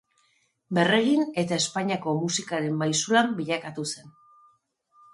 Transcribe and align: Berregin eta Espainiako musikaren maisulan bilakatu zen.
Berregin 0.77 1.27
eta 1.43 1.59
Espainiako 1.63 2.15
musikaren 2.23 2.83
maisulan 2.83 3.33
bilakatu 3.43 3.89
zen. 3.95 4.15